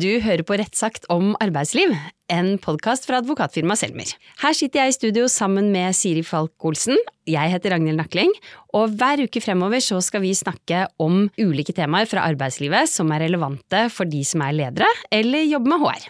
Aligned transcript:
Du 0.00 0.20
hører 0.22 0.44
på 0.46 0.56
Rettsakt 0.56 1.04
om 1.12 1.32
arbeidsliv, 1.42 1.90
en 2.32 2.54
podkast 2.62 3.04
fra 3.08 3.18
advokatfirmaet 3.20 3.80
Selmer. 3.82 4.12
Her 4.40 4.54
sitter 4.56 4.84
jeg 4.84 4.92
i 4.92 4.94
studio 4.96 5.24
sammen 5.28 5.66
med 5.74 5.96
Siri 5.98 6.22
Falk 6.24 6.54
Olsen. 6.64 6.96
Jeg 7.28 7.52
heter 7.52 7.74
Ragnhild 7.74 7.98
Nakling, 7.98 8.30
og 8.72 8.94
hver 8.96 9.24
uke 9.26 9.42
fremover 9.44 9.82
så 9.84 9.98
skal 10.04 10.22
vi 10.22 10.30
snakke 10.38 10.86
om 11.02 11.26
ulike 11.42 11.74
temaer 11.76 12.08
fra 12.08 12.22
arbeidslivet 12.30 12.88
som 12.88 13.10
er 13.12 13.26
relevante 13.26 13.82
for 13.92 14.08
de 14.08 14.22
som 14.24 14.46
er 14.46 14.56
ledere 14.62 14.88
eller 15.10 15.44
jobber 15.50 15.74
med 15.74 15.84
HR. 15.84 16.08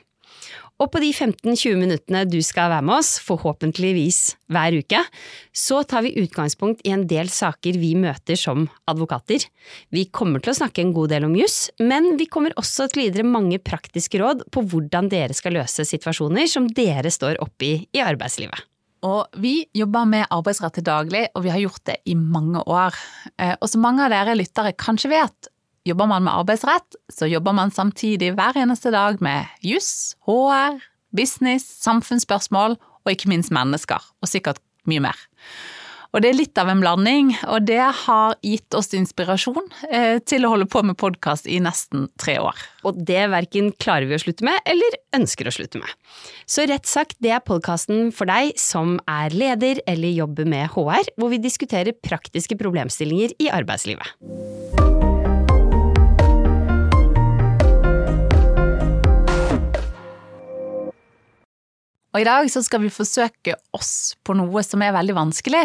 Og 0.81 0.89
på 0.89 1.01
de 1.03 1.11
15-20 1.13 1.77
minuttene 1.77 2.23
du 2.29 2.39
skal 2.45 2.71
være 2.73 2.87
med 2.89 3.03
oss, 3.03 3.19
forhåpentligvis 3.21 4.21
hver 4.53 4.79
uke, 4.81 5.03
så 5.53 5.83
tar 5.85 6.07
vi 6.07 6.15
utgangspunkt 6.23 6.81
i 6.89 6.95
en 6.95 7.05
del 7.11 7.29
saker 7.33 7.77
vi 7.81 7.93
møter 8.01 8.39
som 8.41 8.65
advokater. 8.89 9.45
Vi 9.93 10.07
kommer 10.09 10.41
til 10.41 10.55
å 10.55 10.59
snakke 10.63 10.81
en 10.85 10.95
god 10.97 11.13
del 11.13 11.29
om 11.29 11.37
juss, 11.37 11.69
men 11.85 12.15
vi 12.21 12.31
kommer 12.33 12.57
også 12.61 12.89
til 12.89 13.03
å 13.03 13.07
gi 13.07 13.13
dere 13.19 13.29
mange 13.29 13.61
praktiske 13.61 14.23
råd 14.23 14.47
på 14.55 14.65
hvordan 14.73 15.13
dere 15.13 15.37
skal 15.37 15.59
løse 15.61 15.85
situasjoner 15.85 16.49
som 16.49 16.69
dere 16.73 17.13
står 17.13 17.43
oppi 17.45 17.77
i 17.93 18.05
arbeidslivet. 18.05 18.65
Og 19.05 19.41
vi 19.41 19.63
jobber 19.77 20.09
med 20.09 20.29
arbeidsrett 20.33 20.77
til 20.77 20.85
daglig, 20.85 21.27
og 21.35 21.45
vi 21.45 21.53
har 21.53 21.61
gjort 21.63 21.85
det 21.89 22.01
i 22.09 22.17
mange 22.17 22.61
år. 22.69 22.97
Eh, 23.41 23.55
og 23.57 23.69
som 23.73 23.85
mange 23.85 24.05
av 24.05 24.13
dere 24.13 24.37
lyttere 24.37 24.75
kanskje 24.77 25.13
vet, 25.13 25.49
Jobber 25.89 26.07
man 26.11 26.27
med 26.27 26.35
arbeidsrett, 26.37 26.97
så 27.09 27.27
jobber 27.31 27.55
man 27.57 27.71
samtidig 27.73 28.35
hver 28.37 28.59
eneste 28.61 28.93
dag 28.93 29.21
med 29.25 29.49
juss, 29.65 30.15
HR, 30.29 30.77
business, 31.17 31.65
samfunnsspørsmål 31.81 32.77
og 32.77 33.13
ikke 33.15 33.31
minst 33.33 33.53
mennesker, 33.55 34.05
og 34.21 34.29
sikkert 34.29 34.61
mye 34.89 35.01
mer. 35.09 35.23
Og 36.11 36.21
det 36.21 36.33
er 36.33 36.37
litt 36.41 36.59
av 36.59 36.69
en 36.69 36.81
blanding, 36.83 37.31
og 37.47 37.69
det 37.69 37.79
har 37.79 38.35
gitt 38.43 38.75
oss 38.75 38.91
inspirasjon 38.99 39.63
eh, 39.95 40.19
til 40.27 40.45
å 40.45 40.51
holde 40.53 40.67
på 40.69 40.83
med 40.83 40.99
podkast 40.99 41.47
i 41.47 41.61
nesten 41.63 42.09
tre 42.21 42.35
år. 42.43 42.59
Og 42.83 42.99
det 42.99 43.29
verken 43.31 43.71
klarer 43.81 44.11
vi 44.11 44.19
å 44.19 44.21
slutte 44.21 44.45
med, 44.45 44.59
eller 44.69 44.99
ønsker 45.17 45.49
å 45.49 45.55
slutte 45.55 45.81
med. 45.81 45.95
Så 46.51 46.67
rett 46.69 46.91
sagt, 46.91 47.21
det 47.23 47.31
er 47.39 47.47
podkasten 47.47 48.11
for 48.13 48.29
deg 48.29 48.59
som 48.59 48.99
er 49.07 49.33
leder 49.33 49.81
eller 49.89 50.19
jobber 50.19 50.51
med 50.51 50.75
HR, 50.75 51.15
hvor 51.15 51.31
vi 51.31 51.41
diskuterer 51.41 51.95
praktiske 51.95 52.59
problemstillinger 52.59 53.39
i 53.39 53.53
arbeidslivet. 53.55 54.90
Og 62.11 62.21
i 62.23 62.27
dag 62.27 62.49
så 62.51 62.63
skal 62.67 62.83
vi 62.83 62.91
forsøke 62.93 63.55
oss 63.77 64.17
på 64.27 64.35
noe 64.39 64.63
som 64.67 64.83
er 64.83 64.95
veldig 64.97 65.15
vanskelig, 65.15 65.63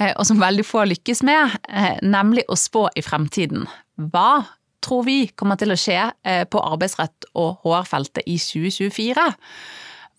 eh, 0.00 0.12
og 0.16 0.24
som 0.26 0.42
veldig 0.42 0.66
få 0.66 0.84
lykkes 0.90 1.22
med, 1.26 1.58
eh, 1.68 1.98
nemlig 2.02 2.46
å 2.50 2.58
spå 2.58 2.88
i 2.96 3.04
fremtiden. 3.06 3.68
Hva 3.96 4.46
tror 4.82 5.04
vi 5.06 5.28
kommer 5.28 5.58
til 5.58 5.70
å 5.70 5.78
skje 5.78 6.12
eh, 6.24 6.44
på 6.44 6.62
arbeidsrett 6.62 7.30
og 7.34 7.62
HR-feltet 7.62 8.26
i 8.26 8.36
2024? 8.38 9.30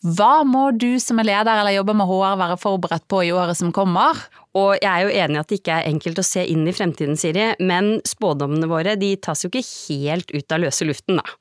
Hva 0.05 0.43
må 0.45 0.67
du 0.77 0.99
som 1.01 1.17
er 1.17 1.25
leder 1.25 1.57
eller 1.57 1.73
jobber 1.73 1.95
med 1.97 2.05
HR 2.05 2.35
være 2.37 2.57
forberedt 2.61 3.07
på 3.09 3.23
i 3.25 3.31
året 3.33 3.57
som 3.57 3.71
kommer? 3.73 4.19
Og 4.57 4.75
jeg 4.77 4.89
er 4.89 5.03
jo 5.05 5.15
enig 5.23 5.37
i 5.37 5.39
at 5.41 5.49
det 5.49 5.57
ikke 5.59 5.73
er 5.73 5.89
enkelt 5.89 6.21
å 6.21 6.25
se 6.25 6.43
inn 6.49 6.67
i 6.69 6.73
fremtiden, 6.73 7.17
Siri, 7.17 7.47
men 7.57 7.97
spådommene 8.05 8.69
våre 8.69 8.93
de 8.97 9.11
tas 9.21 9.41
jo 9.43 9.49
ikke 9.49 9.65
helt 9.65 10.31
ut 10.33 10.53
av 10.53 10.61
løse 10.63 10.85
luften, 10.85 11.17
da. 11.17 11.35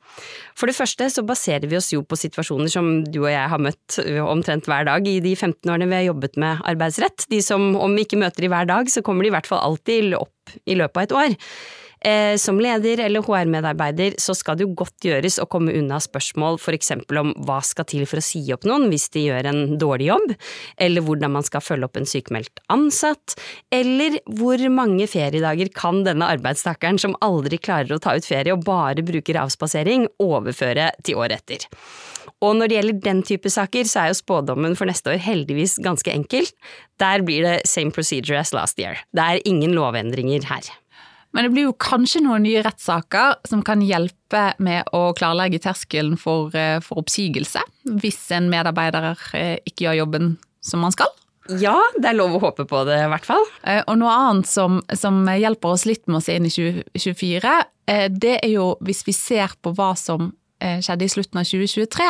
For 0.57 0.69
det 0.69 0.77
første 0.77 1.09
så 1.13 1.25
baserer 1.29 1.69
vi 1.69 1.79
oss 1.79 1.93
jo 1.93 2.03
på 2.05 2.17
situasjoner 2.17 2.73
som 2.73 2.91
du 3.05 3.23
og 3.27 3.31
jeg 3.33 3.53
har 3.53 3.63
møtt 3.63 3.99
omtrent 4.25 4.69
hver 4.69 4.89
dag 4.89 5.09
i 5.09 5.19
de 5.25 5.37
15 5.37 5.61
årene 5.69 5.89
vi 5.93 6.01
har 6.01 6.09
jobbet 6.11 6.41
med 6.41 6.65
arbeidsrett. 6.69 7.29
De 7.33 7.43
som 7.45 7.75
om 7.77 7.97
vi 7.97 8.09
ikke 8.09 8.21
møter 8.21 8.45
de 8.45 8.53
hver 8.53 8.69
dag, 8.69 8.89
så 8.93 9.05
kommer 9.05 9.25
de 9.25 9.33
i 9.33 9.37
hvert 9.37 9.49
fall 9.49 9.65
alltid 9.65 10.17
opp 10.17 10.57
i 10.65 10.77
løpet 10.81 10.97
av 10.97 11.05
et 11.05 11.19
år. 11.21 11.41
Eh, 12.07 12.37
som 12.39 12.61
leder 12.63 13.01
eller 13.03 13.25
HR-medarbeider 13.27 14.15
så 14.23 14.35
skal 14.37 14.59
det 14.59 14.67
jo 14.67 14.75
godt 14.79 15.09
gjøres 15.09 15.41
å 15.43 15.49
komme 15.51 15.75
unna 15.75 15.99
spørsmål 16.03 16.61
eksempel 16.77 17.19
om 17.19 17.33
hva 17.49 17.59
skal 17.65 17.87
til 17.89 18.05
for 18.07 18.21
å 18.21 18.25
si 18.25 18.43
opp 18.55 18.67
noen 18.69 18.87
hvis 18.93 19.09
de 19.15 19.25
gjør 19.25 19.49
en 19.51 19.61
dårlig 19.81 20.11
jobb, 20.11 20.35
eller 20.79 21.03
hvordan 21.03 21.35
man 21.35 21.47
skal 21.47 21.65
følge 21.65 21.89
opp 21.89 21.99
en 21.99 22.07
sykemeldt 22.07 22.63
ansatt, 22.71 23.35
eller 23.75 24.21
hvor 24.39 24.63
mange 24.71 25.09
feriedager 25.11 25.73
kan 25.75 26.05
denne 26.07 26.29
arbeidstakeren 26.37 27.01
som 27.03 27.17
aldri 27.25 27.59
klarer 27.59 27.97
å 27.97 28.03
ta 28.03 28.15
ut 28.15 28.29
ferie 28.29 28.55
og 28.55 28.63
bare 28.67 29.03
bruker 29.07 29.41
avspasering, 29.43 30.07
overføre 30.23 30.93
til 31.03 31.19
året 31.19 31.43
etter. 31.43 31.67
Og 32.45 32.59
når 32.59 32.69
det 32.69 32.77
gjelder 32.77 33.05
den 33.05 33.23
type 33.27 33.51
saker, 33.51 33.89
så 33.89 34.03
er 34.05 34.13
jo 34.13 34.21
spådommen 34.21 34.77
for 34.79 34.87
neste 34.87 35.15
år 35.15 35.23
heldigvis 35.25 35.79
ganske 35.83 36.13
enkel. 36.13 36.47
Der 37.01 37.25
blir 37.25 37.47
det 37.47 37.61
same 37.69 37.95
procedure 37.97 38.39
as 38.39 38.53
last 38.55 38.79
year. 38.79 39.01
Det 39.17 39.25
er 39.25 39.47
ingen 39.49 39.73
lovendringer 39.75 40.45
her. 40.51 40.69
Men 41.37 41.45
det 41.45 41.53
blir 41.53 41.67
jo 41.67 41.75
kanskje 41.77 42.23
noen 42.25 42.47
nye 42.47 42.63
rettssaker 42.65 43.35
som 43.45 43.61
kan 43.65 43.83
hjelpe 43.85 44.55
med 44.57 44.89
å 44.97 45.11
klarlegge 45.19 45.61
terskelen 45.67 46.17
for, 46.17 46.49
eh, 46.57 46.79
for 46.81 47.03
oppsigelse, 47.03 47.61
hvis 48.01 48.23
en 48.33 48.49
medarbeider 48.49 49.13
eh, 49.37 49.59
ikke 49.69 49.85
gjør 49.85 49.99
jobben 49.99 50.31
som 50.65 50.81
man 50.81 50.97
skal. 50.97 51.13
Ja, 51.61 51.77
det 52.01 52.09
er 52.09 52.17
lov 52.17 52.39
å 52.39 52.41
håpe 52.41 52.65
på 52.67 52.81
det, 52.89 52.97
i 53.05 53.11
hvert 53.13 53.29
fall. 53.29 53.45
Eh, 53.69 53.83
og 53.85 54.01
noe 54.01 54.17
annet 54.17 54.49
som, 54.49 54.81
som 54.97 55.21
hjelper 55.29 55.77
oss 55.77 55.85
litt 55.85 56.07
med 56.09 56.23
å 56.23 56.25
se 56.25 56.39
inn 56.41 56.49
i 56.49 56.55
2024, 56.57 57.57
det 58.17 58.33
er 58.41 58.51
jo 58.51 58.73
hvis 58.83 59.05
vi 59.07 59.13
ser 59.15 59.53
på 59.63 59.71
hva 59.77 59.93
som 59.95 60.33
skjedde 60.59 61.05
i 61.05 61.13
slutten 61.13 61.39
av 61.39 61.45
2023. 61.47 62.09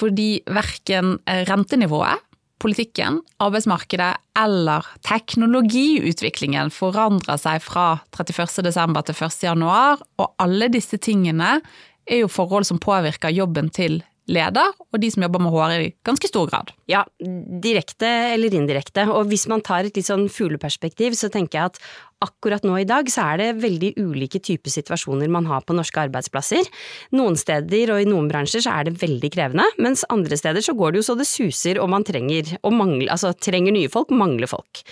Fordi 0.00 0.30
verken 0.48 1.18
rentenivået 1.46 2.24
politikken, 2.64 3.20
arbeidsmarkedet 3.44 4.14
eller 4.40 4.86
teknologiutviklingen 5.04 6.72
forandrer 6.72 7.36
seg 7.40 7.60
fra 7.64 7.98
31.12. 8.16 9.02
til 9.04 9.20
1.1, 9.20 10.04
og 10.18 10.32
alle 10.40 10.70
disse 10.72 10.96
tingene 10.96 11.58
er 12.04 12.24
jo 12.24 12.32
forhold 12.32 12.66
som 12.68 12.80
påvirker 12.80 13.32
jobben 13.32 13.70
til 13.72 14.00
leder, 14.30 14.72
og 14.90 15.00
de 15.02 15.10
som 15.12 15.24
jobber 15.26 15.42
med 15.42 15.52
HR 15.52 15.74
i 15.84 15.90
ganske 16.06 16.28
stor 16.30 16.48
grad. 16.48 16.72
Ja, 16.90 17.02
direkte 17.20 18.08
eller 18.32 18.54
indirekte. 18.56 19.04
Og 19.12 19.28
hvis 19.28 19.46
man 19.50 19.64
tar 19.64 19.84
et 19.84 19.98
litt 19.98 20.08
sånn 20.08 20.30
fugleperspektiv, 20.32 21.16
så 21.18 21.28
tenker 21.32 21.58
jeg 21.58 21.72
at 21.72 21.80
akkurat 22.24 22.64
nå 22.64 22.78
i 22.80 22.86
dag 22.88 23.08
så 23.12 23.26
er 23.34 23.40
det 23.40 23.48
veldig 23.60 23.90
ulike 24.00 24.40
typer 24.40 24.72
situasjoner 24.72 25.28
man 25.32 25.48
har 25.50 25.64
på 25.66 25.76
norske 25.76 26.06
arbeidsplasser. 26.06 26.64
Noen 27.18 27.36
steder 27.36 27.92
og 27.92 28.00
i 28.00 28.08
noen 28.08 28.30
bransjer 28.30 28.64
så 28.64 28.78
er 28.78 28.88
det 28.88 28.96
veldig 29.02 29.32
krevende, 29.34 29.68
mens 29.76 30.06
andre 30.14 30.38
steder 30.40 30.64
så 30.64 30.76
går 30.78 30.94
det 30.94 31.02
jo 31.02 31.08
så 31.10 31.18
det 31.20 31.28
suser 31.28 31.82
og 31.82 31.92
man 31.92 32.06
trenger, 32.06 32.56
og 32.62 32.72
mangler, 32.78 33.10
altså, 33.12 33.34
trenger 33.36 33.76
nye 33.76 33.92
folk, 33.92 34.14
mangler 34.14 34.48
folk. 34.48 34.84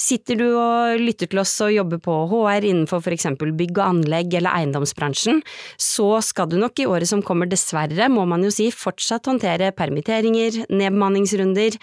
Sitter 0.00 0.38
du 0.40 0.46
og 0.48 1.00
lytter 1.02 1.28
til 1.28 1.42
oss 1.42 1.52
og 1.64 1.74
jobber 1.74 2.00
på 2.00 2.14
HR 2.30 2.64
innenfor 2.64 3.02
for 3.04 3.12
eksempel 3.12 3.52
bygg 3.56 3.74
og 3.76 3.84
anlegg 3.84 4.38
eller 4.38 4.62
eiendomsbransjen, 4.62 5.42
så 5.76 6.08
skal 6.24 6.48
du 6.48 6.56
nok 6.60 6.80
i 6.80 6.88
året 6.88 7.10
som 7.10 7.24
kommer 7.24 7.50
dessverre, 7.50 8.08
må 8.08 8.24
man 8.28 8.46
jo 8.46 8.52
si, 8.54 8.70
fortsatt 8.72 9.28
håndtere 9.28 9.74
permitteringer, 9.76 10.64
nedbemanningsrunder. 10.72 11.76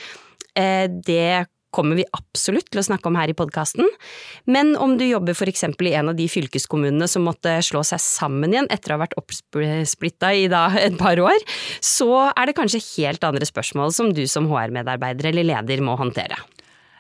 Eh, 0.57 0.88
det 1.06 1.45
kommer 1.77 2.00
vi 2.00 2.06
absolutt 2.16 2.69
til 2.72 2.81
å 2.81 2.85
snakke 2.88 3.09
om 3.09 3.17
her 3.19 3.29
i 3.29 3.35
podkasten. 3.38 3.85
Men 4.50 4.73
om 4.81 4.95
du 4.97 5.06
jobber 5.06 5.38
eksempel 5.51 5.91
i 5.91 5.95
en 6.00 6.09
av 6.09 6.17
de 6.17 6.25
fylkeskommunene 6.31 7.09
som 7.11 7.27
måtte 7.27 7.57
slå 7.66 7.83
seg 7.85 8.01
sammen 8.01 8.56
igjen 8.56 8.69
etter 8.73 8.94
å 8.94 8.97
ha 8.97 9.03
vært 9.03 9.17
oppsplitta 9.19 10.33
i 10.33 10.47
da 10.51 10.67
et 10.79 10.97
par 10.97 11.19
år, 11.22 11.38
så 11.83 12.29
er 12.31 12.50
det 12.50 12.57
kanskje 12.57 12.83
helt 12.95 13.27
andre 13.27 13.45
spørsmål 13.45 13.94
som 13.94 14.13
du 14.16 14.25
som 14.31 14.50
HR-medarbeider 14.50 15.29
eller 15.29 15.51
leder 15.53 15.83
må 15.85 16.00
håndtere. 16.00 16.39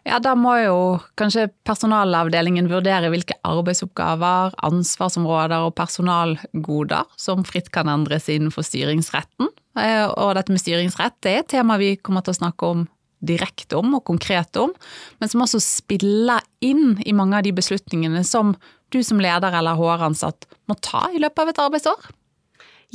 Ja, 0.07 0.21
da 0.23 0.37
må 0.39 0.53
jo 0.61 0.75
kanskje 1.19 1.49
personalavdelingen 1.67 2.69
vurdere 2.71 3.09
hvilke 3.11 3.35
arbeidsoppgaver, 3.47 4.53
ansvarsområder 4.63 5.65
og 5.67 5.73
personalgoder 5.75 7.09
som 7.19 7.43
fritt 7.47 7.67
kan 7.75 7.91
endres 7.91 8.29
innenfor 8.31 8.63
styringsretten. 8.63 9.51
Eh, 9.77 10.05
og 10.07 10.37
dette 10.37 10.53
med 10.53 10.63
styringsrett 10.63 11.17
det 11.25 11.33
er 11.33 11.43
et 11.43 11.51
tema 11.57 11.75
vi 11.81 11.97
kommer 11.99 12.23
til 12.23 12.37
å 12.37 12.39
snakke 12.39 12.71
om 12.71 12.85
direkte 13.27 13.79
om 13.79 13.97
og 13.97 14.05
konkret 14.07 14.55
om, 14.61 14.71
men 15.19 15.31
som 15.31 15.43
også 15.43 15.59
spiller 15.63 16.45
inn 16.63 17.01
i 17.03 17.15
mange 17.17 17.39
av 17.39 17.43
de 17.43 17.51
beslutningene 17.57 18.23
som 18.27 18.55
du 18.93 19.01
som 19.03 19.19
leder 19.19 19.59
eller 19.59 19.75
HR-ansatt 19.75 20.47
må 20.69 20.77
ta 20.79 21.07
i 21.11 21.19
løpet 21.19 21.43
av 21.43 21.51
et 21.51 21.61
arbeidsår. 21.65 22.11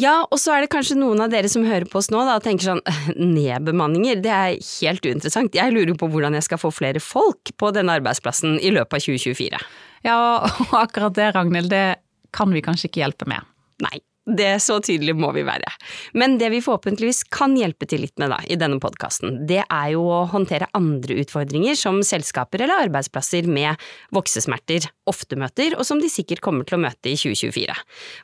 Ja, 0.00 0.22
og 0.24 0.38
så 0.40 0.54
er 0.54 0.64
det 0.64 0.70
kanskje 0.72 0.96
noen 0.96 1.20
av 1.20 1.32
dere 1.32 1.50
som 1.52 1.66
hører 1.66 1.84
på 1.88 2.00
oss 2.00 2.08
nå 2.12 2.22
da, 2.24 2.38
og 2.38 2.44
tenker 2.46 2.64
sånn 2.70 2.80
nedbemanninger, 3.36 4.22
det 4.24 4.32
er 4.32 4.54
helt 4.56 5.04
uinteressant. 5.04 5.56
Jeg 5.56 5.74
lurer 5.74 5.96
på 6.00 6.08
hvordan 6.12 6.38
jeg 6.38 6.46
skal 6.48 6.60
få 6.62 6.72
flere 6.72 7.02
folk 7.02 7.52
på 7.60 7.72
denne 7.76 7.98
arbeidsplassen 8.00 8.56
i 8.60 8.72
løpet 8.72 8.96
av 8.98 9.04
2024. 9.04 9.60
Ja, 10.06 10.16
og 10.64 10.72
akkurat 10.80 11.18
det, 11.18 11.28
Ragnhild, 11.36 11.68
det 11.72 12.00
kan 12.32 12.54
vi 12.54 12.64
kanskje 12.64 12.88
ikke 12.88 13.04
hjelpe 13.04 13.28
med. 13.28 13.44
Nei, 13.84 14.00
det 14.26 14.60
Så 14.62 14.76
tydelig 14.84 15.16
må 15.18 15.32
vi 15.34 15.42
være. 15.42 15.66
Men 16.14 16.36
det 16.38 16.52
vi 16.52 16.60
forhåpentligvis 16.62 17.24
kan 17.34 17.56
hjelpe 17.58 17.88
til 17.90 18.04
litt 18.04 18.14
med 18.22 18.30
da, 18.30 18.38
i 18.46 18.58
denne 18.58 18.78
podkasten, 18.82 19.40
det 19.50 19.62
er 19.64 19.88
jo 19.96 20.04
å 20.06 20.20
håndtere 20.30 20.70
andre 20.78 21.16
utfordringer 21.24 21.74
som 21.78 21.98
selskaper 22.06 22.62
eller 22.62 22.86
arbeidsplasser 22.86 23.48
med 23.50 23.80
voksesmerter 24.14 24.86
ofte 25.10 25.38
møter, 25.40 25.74
og 25.74 25.86
som 25.88 25.98
de 26.02 26.10
sikkert 26.12 26.42
kommer 26.44 26.68
til 26.68 26.78
å 26.78 26.84
møte 26.84 27.10
i 27.10 27.18
2024. 27.18 27.74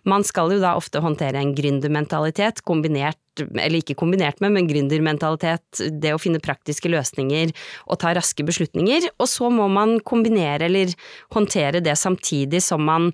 Man 0.07 0.27
skal 0.27 0.55
jo 0.55 0.63
da 0.63 0.77
ofte 0.79 1.03
håndtere 1.03 1.43
en 1.43 1.57
gründermentalitet 1.59 2.63
kombinert 2.69 3.19
eller 3.39 3.79
ikke 3.79 3.95
kombinert 3.99 4.41
med, 4.43 4.55
men 4.55 4.69
gründermentalitet, 4.69 5.83
det 6.03 6.15
å 6.15 6.19
finne 6.19 6.43
praktiske 6.43 6.91
løsninger 6.91 7.53
og 7.87 8.01
ta 8.03 8.11
raske 8.17 8.43
beslutninger, 8.47 9.11
og 9.19 9.29
så 9.31 9.51
må 9.53 9.69
man 9.73 9.99
kombinere 10.07 10.69
eller 10.69 10.95
håndtere 11.35 11.83
det 11.85 11.95
samtidig 11.99 12.63
som 12.65 12.83
man 12.89 13.13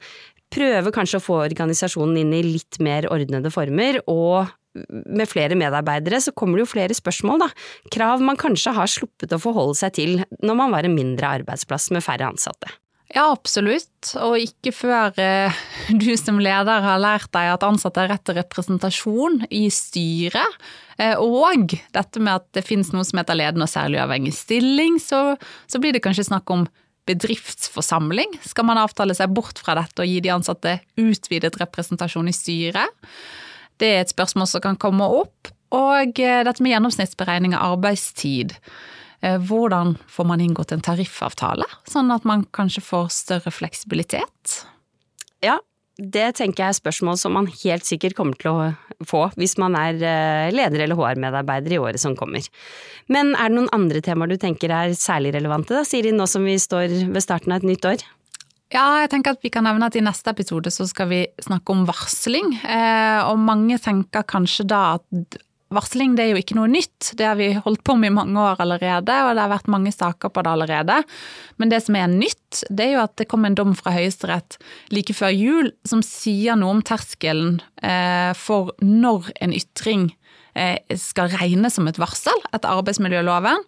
prøve 0.54 0.92
kanskje 0.94 1.20
å 1.20 1.24
få 1.24 1.40
organisasjonen 1.44 2.20
inn 2.22 2.36
i 2.36 2.44
litt 2.46 2.78
mer 2.84 3.08
ordnede 3.12 3.52
former, 3.54 4.00
og 4.10 4.52
med 4.90 5.28
flere 5.30 5.58
medarbeidere 5.58 6.18
så 6.22 6.32
kommer 6.34 6.58
det 6.58 6.66
jo 6.66 6.72
flere 6.72 6.96
spørsmål, 6.96 7.44
da. 7.44 7.50
Krav 7.94 8.22
man 8.24 8.38
kanskje 8.40 8.74
har 8.74 8.90
sluppet 8.90 9.34
å 9.34 9.42
forholde 9.42 9.78
seg 9.78 9.98
til 10.00 10.16
når 10.42 10.58
man 10.58 10.74
var 10.74 10.86
en 10.86 10.96
mindre 10.96 11.36
arbeidsplass 11.40 11.92
med 11.94 12.04
færre 12.06 12.32
ansatte. 12.32 12.72
Ja, 13.14 13.28
absolutt, 13.30 14.14
og 14.18 14.40
ikke 14.42 14.72
før 14.74 15.14
eh, 15.22 15.58
du 16.02 16.10
som 16.18 16.40
leder 16.42 16.82
har 16.82 17.02
lært 17.02 17.30
deg 17.36 17.52
at 17.52 17.66
ansatte 17.66 18.02
har 18.02 18.10
rett 18.10 18.24
til 18.26 18.38
representasjon 18.40 19.44
i 19.54 19.68
styret, 19.70 20.56
eh, 20.98 21.14
og 21.20 21.76
dette 21.94 22.22
med 22.22 22.40
at 22.40 22.48
det 22.56 22.64
finnes 22.66 22.90
noe 22.94 23.06
som 23.06 23.20
heter 23.20 23.38
ledende 23.38 23.68
og 23.68 23.70
særlig 23.70 24.00
uavhengig 24.00 24.34
stilling, 24.34 24.98
så, 25.02 25.36
så 25.70 25.82
blir 25.82 25.94
det 25.94 26.02
kanskje 26.02 26.26
snakk 26.32 26.50
om 26.50 26.66
bedriftsforsamling. 27.08 28.38
Skal 28.44 28.66
man 28.68 28.80
avtale 28.80 29.16
seg 29.16 29.32
bort 29.36 29.60
fra 29.62 29.76
dette 29.78 30.04
og 30.04 30.08
gi 30.08 30.20
de 30.24 30.32
ansatte 30.34 30.78
utvidet 31.00 31.58
representasjon 31.60 32.30
i 32.30 32.36
styret? 32.36 33.04
Det 33.80 33.90
er 33.90 34.04
et 34.04 34.12
spørsmål 34.12 34.48
som 34.48 34.64
kan 34.64 34.80
komme 34.80 35.06
opp. 35.20 35.50
Og 35.74 36.20
eh, 36.22 36.42
dette 36.46 36.62
med 36.62 36.74
gjennomsnittsberegning 36.74 37.56
av 37.56 37.74
arbeidstid. 37.74 38.54
Eh, 39.24 39.40
hvordan 39.40 39.96
får 40.10 40.28
man 40.28 40.42
inngått 40.44 40.74
en 40.74 40.84
tariffavtale, 40.84 41.66
sånn 41.90 42.12
at 42.14 42.26
man 42.28 42.46
kanskje 42.54 42.84
får 42.84 43.10
større 43.14 43.52
fleksibilitet? 43.54 44.60
Det 45.94 46.32
tenker 46.34 46.64
jeg 46.64 46.72
er 46.72 46.78
spørsmål 46.80 47.18
som 47.20 47.36
man 47.36 47.46
helt 47.46 47.86
sikkert 47.86 48.16
kommer 48.18 48.38
til 48.40 48.50
å 48.50 49.04
få 49.06 49.28
hvis 49.38 49.54
man 49.62 49.76
er 49.78 50.00
eh, 50.02 50.50
leder 50.54 50.82
eller 50.84 50.98
HR-medarbeider 50.98 51.76
i 51.76 51.78
året 51.78 52.02
som 52.02 52.16
kommer. 52.18 52.42
Men 53.06 53.32
er 53.38 53.50
det 53.52 53.58
noen 53.60 53.70
andre 53.76 54.02
temaer 54.02 54.32
du 54.32 54.38
tenker 54.42 54.74
er 54.74 54.96
særlig 54.98 55.36
relevante, 55.36 55.76
da, 55.76 55.84
Siri, 55.86 56.10
nå 56.14 56.26
som 56.30 56.46
vi 56.46 56.58
står 56.58 56.90
ved 57.14 57.22
starten 57.22 57.54
av 57.54 57.62
et 57.62 57.70
nytt 57.70 57.86
år? 57.92 58.02
Ja, 58.74 59.04
jeg 59.04 59.12
tenker 59.12 59.36
at 59.36 59.44
vi 59.44 59.52
kan 59.54 59.68
nevne 59.68 59.86
at 59.86 59.94
i 59.94 60.02
neste 60.02 60.32
episode 60.34 60.72
så 60.74 60.86
skal 60.90 61.06
vi 61.12 61.20
snakke 61.44 61.74
om 61.74 61.84
varsling. 61.86 62.56
Eh, 62.64 63.20
og 63.28 63.38
mange 63.38 63.78
tenker 63.82 64.26
kanskje 64.26 64.66
da 64.72 64.80
at 64.96 65.38
varsling 65.76 66.14
det 66.16 66.24
er 66.24 66.32
jo 66.32 66.40
ikke 66.42 66.56
noe 66.58 66.70
nytt. 66.70 67.12
Det 67.18 67.26
har 67.26 67.38
vi 67.38 67.52
holdt 67.54 67.84
på 67.86 67.96
med 67.98 68.12
i 68.12 68.16
mange 68.16 68.40
år 68.40 68.62
allerede, 68.64 69.18
og 69.26 69.34
det 69.34 69.44
har 69.44 69.52
vært 69.52 69.70
mange 69.72 69.92
saker 69.94 70.32
på 70.32 70.44
det 70.44 70.52
allerede. 70.54 70.98
Men 71.60 71.72
det 71.72 71.82
som 71.84 71.98
er 71.98 72.10
nytt, 72.10 72.64
det 72.70 72.88
er 72.88 72.92
jo 72.96 73.04
at 73.04 73.16
det 73.20 73.28
kom 73.30 73.46
en 73.48 73.58
dom 73.58 73.76
fra 73.78 73.94
Høyesterett 73.94 74.58
like 74.94 75.16
før 75.16 75.34
jul 75.34 75.72
som 75.88 76.02
sier 76.06 76.58
noe 76.58 76.78
om 76.78 76.84
terskelen 76.86 77.58
eh, 77.82 78.32
for 78.38 78.74
når 78.82 79.32
en 79.44 79.56
ytring 79.56 80.12
Eh, 80.54 80.96
skal 80.96 81.32
regnes 81.34 81.74
som 81.74 81.88
et 81.90 81.96
varsel 81.98 82.36
etter 82.54 82.70
arbeidsmiljøloven, 82.70 83.64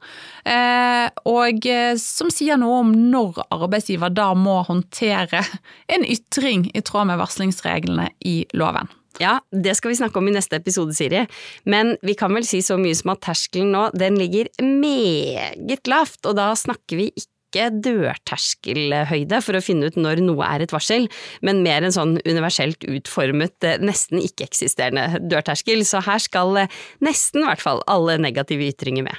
eh, 0.47 1.09
og 1.27 1.67
som 1.99 2.31
sier 2.31 2.61
noe 2.63 2.77
om 2.85 2.93
når 3.11 3.41
arbeidsgiver 3.51 4.13
da 4.15 4.29
må 4.39 4.61
håndtere 4.69 5.43
en 5.91 6.07
ytring 6.07 6.69
i 6.79 6.85
tråd 6.87 7.11
med 7.11 7.19
varslingsreglene 7.19 8.07
i 8.23 8.37
loven. 8.55 8.87
Ja, 9.23 9.39
det 9.53 9.77
skal 9.79 9.93
vi 9.93 9.99
snakke 10.01 10.21
om 10.21 10.29
i 10.29 10.35
neste 10.35 10.59
episode, 10.59 10.95
Siri. 10.97 11.25
Men 11.65 11.95
vi 12.05 12.17
kan 12.19 12.35
vel 12.37 12.45
si 12.49 12.61
så 12.65 12.77
mye 12.81 12.97
som 12.97 13.15
at 13.15 13.25
terskelen 13.25 13.73
nå, 13.73 13.89
den 13.97 14.19
ligger 14.21 14.51
meget 14.61 15.89
lavt, 15.89 16.21
og 16.27 16.37
da 16.39 16.51
snakker 16.59 17.01
vi 17.01 17.09
ikke 17.17 17.71
dørterskelhøyde 17.81 19.39
for 19.41 19.57
å 19.57 19.63
finne 19.65 19.89
ut 19.89 19.97
når 19.97 20.21
noe 20.25 20.45
er 20.45 20.67
et 20.67 20.75
varsel, 20.75 21.07
men 21.47 21.63
mer 21.65 21.87
en 21.87 21.95
sånn 21.95 22.17
universelt 22.27 22.85
utformet, 22.85 23.57
eh, 23.65 23.81
nesten 23.81 24.21
ikke-eksisterende 24.21 25.23
dørterskel. 25.31 25.87
Så 25.89 26.05
her 26.05 26.21
skal 26.21 26.67
eh, 26.67 26.81
nesten 27.01 27.45
i 27.45 27.49
hvert 27.49 27.65
fall 27.65 27.81
alle 27.89 28.19
negative 28.21 28.69
ytringer 28.69 29.09
med. 29.09 29.17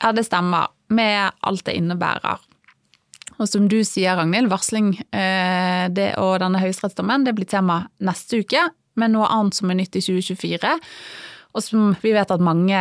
Ja, 0.00 0.14
det 0.16 0.30
stemmer. 0.30 0.72
Med 0.90 1.36
alt 1.46 1.68
det 1.68 1.76
innebærer. 1.78 2.40
Og 3.40 3.48
som 3.48 3.68
du 3.70 3.78
sier, 3.86 4.16
Ragnhild, 4.18 4.50
varsling 4.50 4.94
eh, 5.16 5.86
det, 5.92 6.14
og 6.20 6.40
denne 6.42 6.60
høyesterettsdommen 6.60 7.28
blir 7.36 7.48
tema 7.48 7.84
neste 8.02 8.42
uke, 8.42 8.64
men 9.00 9.16
noe 9.16 9.28
annet 9.32 9.56
som 9.56 9.72
er 9.72 9.80
nytt 9.80 9.96
i 9.96 10.04
2024 10.04 10.76
og 11.50 11.64
som 11.64 11.94
vi 12.02 12.12
vet 12.14 12.30
at 12.30 12.42
mange 12.42 12.78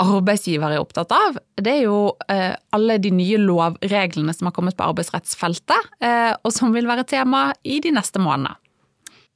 arbeidsgivere 0.00 0.76
er 0.76 0.82
opptatt 0.82 1.12
av, 1.16 1.38
det 1.56 1.78
er 1.78 1.86
jo 1.86 2.00
eh, 2.32 2.52
alle 2.76 2.98
de 3.00 3.12
nye 3.14 3.38
lovreglene 3.40 4.34
som 4.36 4.50
har 4.50 4.56
kommet 4.56 4.76
på 4.76 4.84
arbeidsrettsfeltet, 4.90 5.94
eh, 6.04 6.32
og 6.42 6.52
som 6.52 6.74
vil 6.76 6.90
være 6.90 7.08
tema 7.08 7.50
i 7.64 7.80
de 7.84 7.94
neste 7.94 8.20
månedene. 8.22 8.58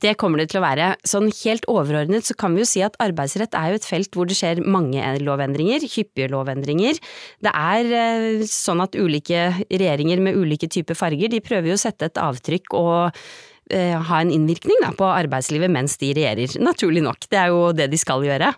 Det 0.05 0.13
kommer 0.21 0.43
det 0.43 0.51
til 0.53 0.61
å 0.61 0.67
være. 0.67 0.91
Sånn 1.09 1.31
helt 1.33 1.65
overordnet 1.73 2.27
så 2.29 2.35
kan 2.37 2.53
vi 2.53 2.61
jo 2.61 2.69
si 2.69 2.83
at 2.85 2.99
arbeidsrett 3.01 3.57
er 3.57 3.71
jo 3.73 3.79
et 3.79 3.89
felt 3.89 4.13
hvor 4.13 4.29
det 4.29 4.37
skjer 4.37 4.61
mange 4.61 5.01
lovendringer, 5.25 5.87
hyppige 5.89 6.29
lovendringer. 6.35 7.01
Det 7.41 7.55
er 7.57 7.93
eh, 7.97 8.45
sånn 8.51 8.85
at 8.85 8.99
ulike 9.01 9.49
regjeringer 9.73 10.21
med 10.21 10.37
ulike 10.37 10.69
typer 10.69 10.99
farger, 10.99 11.33
de 11.33 11.41
prøver 11.41 11.73
jo 11.73 11.81
å 11.81 11.85
sette 11.87 12.11
et 12.11 12.21
avtrykk 12.21 12.77
og 12.77 13.23
Eh, 13.71 13.97
ha 13.99 14.21
en 14.21 14.31
innvirkning 14.31 14.79
da, 14.79 14.93
på 14.95 15.07
arbeidslivet 15.11 15.73
mens 15.75 15.97
de 15.99 16.13
regjerer. 16.15 16.53
Naturlig 16.63 17.03
nok, 17.03 17.27
det 17.33 17.39
er 17.41 17.51
jo 17.51 17.73
det 17.75 17.89
de 17.91 17.99
skal 17.99 18.23
gjøre. 18.23 18.53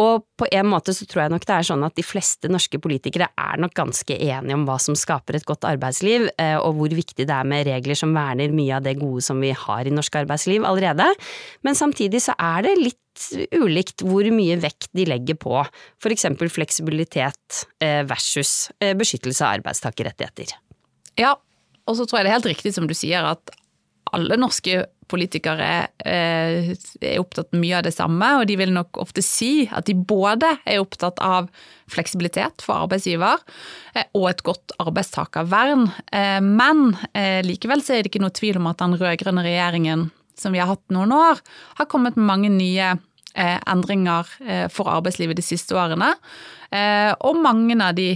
Og 0.00 0.24
på 0.40 0.46
en 0.56 0.70
måte 0.72 0.94
så 0.96 1.04
tror 1.04 1.26
jeg 1.26 1.32
nok 1.34 1.44
det 1.44 1.52
er 1.58 1.66
sånn 1.68 1.84
at 1.84 1.98
de 1.98 2.04
fleste 2.06 2.48
norske 2.48 2.80
politikere 2.80 3.28
er 3.28 3.60
nok 3.60 3.74
ganske 3.76 4.16
enige 4.16 4.56
om 4.56 4.64
hva 4.64 4.78
som 4.80 4.96
skaper 4.96 5.36
et 5.36 5.46
godt 5.48 5.68
arbeidsliv, 5.68 6.30
eh, 6.40 6.56
og 6.56 6.80
hvor 6.80 6.96
viktig 6.96 7.28
det 7.28 7.36
er 7.36 7.52
med 7.52 7.68
regler 7.68 7.98
som 7.98 8.16
verner 8.16 8.56
mye 8.56 8.78
av 8.78 8.88
det 8.88 8.96
gode 9.02 9.20
som 9.26 9.42
vi 9.44 9.52
har 9.52 9.84
i 9.84 9.92
norsk 9.92 10.16
arbeidsliv 10.24 10.64
allerede. 10.64 11.10
Men 11.60 11.76
samtidig 11.76 12.24
så 12.24 12.38
er 12.40 12.64
det 12.64 12.76
litt 12.80 12.98
ulikt 13.52 14.00
hvor 14.08 14.24
mye 14.32 14.56
vekt 14.62 14.94
de 14.96 15.04
legger 15.12 15.36
på 15.36 15.60
eksempel 16.08 16.48
fleksibilitet 16.48 17.66
eh, 17.84 18.00
versus 18.08 18.70
beskyttelse 18.80 19.44
av 19.44 19.58
arbeidstakerrettigheter. 19.60 20.56
Ja, 21.20 21.36
og 21.84 21.98
så 21.98 22.06
tror 22.06 22.22
jeg 22.22 22.24
det 22.24 22.32
er 22.32 22.40
helt 22.40 22.54
riktig 22.54 22.72
som 22.72 22.88
du 22.88 22.96
sier 22.96 23.28
at 23.28 23.52
alle 24.16 24.36
norske 24.40 24.84
politikere 25.12 25.68
eh, 26.08 26.72
er 26.72 27.20
opptatt 27.20 27.52
mye 27.56 27.78
av 27.78 27.84
det 27.86 27.94
samme, 27.94 28.28
og 28.38 28.46
de 28.48 28.56
vil 28.60 28.72
nok 28.72 29.00
ofte 29.02 29.24
si 29.24 29.66
at 29.72 29.88
de 29.88 29.96
både 29.96 30.48
er 30.64 30.80
opptatt 30.80 31.20
av 31.24 31.50
fleksibilitet 31.92 32.64
for 32.64 32.86
arbeidsgiver 32.86 33.40
eh, 33.94 34.08
og 34.16 34.30
et 34.30 34.44
godt 34.46 34.74
arbeidstakervern. 34.82 35.88
Eh, 36.12 36.40
men 36.44 36.92
likevel 37.46 37.84
så 37.84 37.96
er 37.96 38.02
det 38.02 38.12
ikke 38.12 38.24
noe 38.24 38.36
tvil 38.36 38.60
om 38.60 38.68
at 38.70 38.80
den 38.82 38.98
rød-grønne 39.00 39.44
regjeringen 39.46 40.10
som 40.38 40.54
vi 40.54 40.62
har 40.62 40.70
hatt 40.70 40.84
noen 40.94 41.12
år, 41.14 41.40
har 41.78 41.90
kommet 41.92 42.16
med 42.16 42.28
mange 42.28 42.52
nye 42.52 42.94
endringer 43.34 44.28
for 44.72 44.90
arbeidslivet 44.92 45.38
de 45.38 45.44
siste 45.44 45.76
årene. 45.78 46.10
Og 47.24 47.38
mange 47.40 47.76
av 47.84 47.96
de 47.96 48.10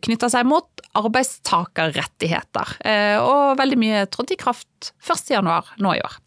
knytter 0.00 0.32
seg 0.32 0.48
mot 0.48 0.82
arbeidstakerrettigheter. 0.98 2.76
Eh, 2.84 3.16
og 3.22 3.56
veldig 3.60 3.80
mye 3.80 4.04
trådte 4.12 4.36
i 4.36 4.40
kraft 4.40 4.92
1.1 5.04 5.72
nå 5.82 5.96
i 5.96 6.04
år. 6.04 6.18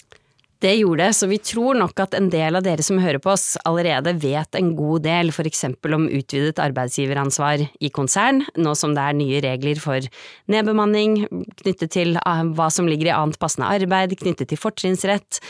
Det 0.64 0.72
gjorde 0.80 1.04
det, 1.04 1.14
så 1.14 1.28
vi 1.30 1.38
tror 1.44 1.76
nok 1.78 2.00
at 2.02 2.16
en 2.18 2.30
del 2.32 2.56
av 2.58 2.64
dere 2.66 2.82
som 2.82 2.98
hører 2.98 3.20
på 3.22 3.34
oss 3.34 3.54
allerede 3.68 4.16
vet 4.18 4.56
en 4.58 4.72
god 4.74 5.04
del, 5.06 5.30
eksempel 5.30 5.94
om 5.98 6.08
utvidet 6.08 6.62
arbeidsgiveransvar 6.64 7.68
i 7.84 7.92
konsern, 7.94 8.42
nå 8.58 8.74
som 8.80 8.96
det 8.96 9.04
er 9.04 9.20
nye 9.20 9.42
regler 9.44 9.82
for 9.84 10.08
nedbemanning 10.50 11.28
knyttet 11.60 11.92
til 11.94 12.16
hva 12.18 12.70
som 12.74 12.88
ligger 12.90 13.12
i 13.12 13.18
annet 13.18 13.38
passende 13.38 13.68
arbeid, 13.68 14.16
knyttet 14.18 14.50
til 14.50 14.62
fortrinnsrett. 14.62 15.44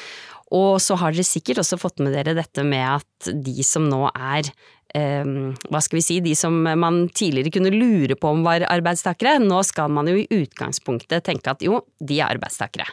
Og 0.54 0.78
så 0.84 0.98
har 1.02 1.16
dere 1.16 1.26
sikkert 1.26 1.64
også 1.64 1.80
fått 1.82 2.04
med 2.06 2.14
dere 2.14 2.36
dette 2.38 2.64
med 2.68 2.86
at 3.00 3.32
de 3.34 3.64
som 3.66 3.88
nå 3.90 4.04
er 4.14 4.52
Ehm, 4.96 5.56
hva 5.68 5.82
skal 5.84 6.00
vi 6.00 6.04
si, 6.06 6.20
de 6.24 6.36
som 6.38 6.56
man 6.80 7.06
tidligere 7.16 7.52
kunne 7.58 7.74
lure 7.74 8.16
på 8.20 8.32
om 8.32 8.46
var 8.46 8.64
arbeidstakere, 8.70 9.40
nå 9.44 9.60
skal 9.68 9.92
man 9.92 10.08
jo 10.08 10.22
i 10.22 10.28
utgangspunktet 10.32 11.26
tenke 11.28 11.52
at 11.52 11.66
jo, 11.66 11.82
de 12.00 12.22
er 12.22 12.38
arbeidstakere. 12.38 12.88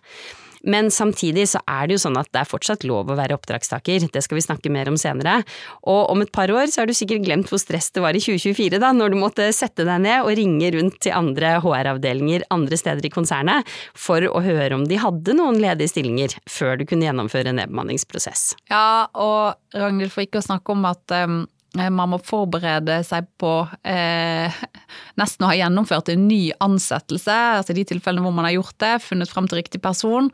Men 0.63 0.91
samtidig 0.95 1.49
så 1.53 1.63
er 1.69 1.89
det 1.89 1.97
jo 1.97 2.03
sånn 2.05 2.19
at 2.21 2.31
det 2.35 2.43
er 2.43 2.51
fortsatt 2.51 2.87
lov 2.89 3.11
å 3.11 3.17
være 3.19 3.37
oppdragstaker, 3.39 4.07
det 4.13 4.23
skal 4.25 4.39
vi 4.39 4.45
snakke 4.45 4.73
mer 4.73 4.91
om 4.91 4.99
senere. 5.01 5.41
Og 5.89 6.13
om 6.13 6.23
et 6.25 6.33
par 6.35 6.53
år 6.55 6.71
så 6.71 6.83
har 6.83 6.91
du 6.91 6.95
sikkert 6.97 7.25
glemt 7.27 7.51
hvor 7.51 7.61
stress 7.63 7.91
det 7.95 8.05
var 8.05 8.17
i 8.17 8.23
2024 8.23 8.81
da, 8.83 8.93
når 8.97 9.15
du 9.15 9.19
måtte 9.21 9.49
sette 9.57 9.87
deg 9.89 10.05
ned 10.05 10.27
og 10.27 10.35
ringe 10.39 10.73
rundt 10.77 11.01
til 11.03 11.17
andre 11.17 11.57
HR-avdelinger 11.63 12.47
andre 12.55 12.79
steder 12.79 13.07
i 13.07 13.13
konsernet 13.13 13.69
for 13.99 14.25
å 14.29 14.43
høre 14.45 14.77
om 14.79 14.87
de 14.89 15.01
hadde 15.01 15.37
noen 15.39 15.61
ledige 15.63 15.95
stillinger 15.95 16.37
før 16.51 16.79
du 16.81 16.87
kunne 16.89 17.09
gjennomføre 17.09 17.53
en 17.53 17.61
nedbemanningsprosess. 17.63 18.53
Ja, 18.71 19.09
og 19.13 19.59
Ragnhild, 19.77 20.13
for 20.15 20.27
ikke 20.27 20.43
å 20.43 20.47
snakke 20.47 20.77
om 20.77 20.87
at 20.89 21.19
um 21.23 21.43
man 21.79 22.13
må 22.13 22.19
forberede 22.21 22.99
seg 23.07 23.29
på 23.41 23.53
eh, 23.89 24.53
nesten 25.21 25.47
å 25.47 25.53
ha 25.53 25.57
gjennomført 25.57 26.13
en 26.13 26.27
ny 26.29 26.43
ansettelse, 26.63 27.39
altså 27.59 27.73
i 27.73 27.81
de 27.81 27.87
tilfellene 27.95 28.25
hvor 28.27 28.37
man 28.37 28.49
har 28.49 28.59
gjort 28.59 28.77
det, 28.85 28.99
funnet 29.07 29.33
frem 29.33 29.49
til 29.49 29.63
riktig 29.63 29.81
person, 29.85 30.29